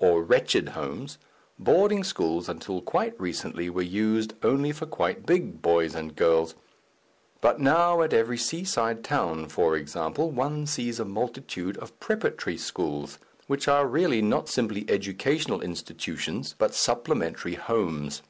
g._), 0.00 0.06
or 0.10 0.22
wretched 0.22 0.70
homes, 0.70 1.18
boarding 1.58 2.02
schools 2.02 2.48
until 2.48 2.80
quite 2.80 3.12
recently 3.20 3.68
were 3.68 3.82
used 3.82 4.32
only 4.42 4.72
for 4.72 4.86
quite 4.86 5.26
big 5.26 5.60
boys 5.60 5.94
and 5.94 6.16
girls. 6.16 6.54
But 7.42 7.60
now, 7.60 8.00
at 8.00 8.14
every 8.14 8.38
seaside 8.38 9.04
town, 9.04 9.50
for 9.50 9.76
example, 9.76 10.30
one 10.30 10.66
sees 10.66 10.98
a 10.98 11.04
multitude 11.04 11.76
of 11.76 12.00
preparatory 12.00 12.56
schools, 12.56 13.18
which 13.48 13.68
are 13.68 13.86
really 13.86 14.22
not 14.22 14.48
simply 14.48 14.86
educational 14.88 15.60
institutions, 15.60 16.54
but 16.56 16.74
supplementary 16.74 17.56
homes. 17.56 18.22